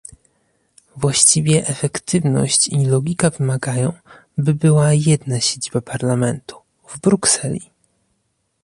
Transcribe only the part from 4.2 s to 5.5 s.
by była jedna